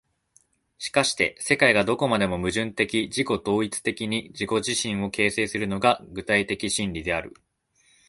[0.79, 7.35] しかして世界がどこまでも矛盾的自己同一的に自己自身を形成するのが、具体的論理である。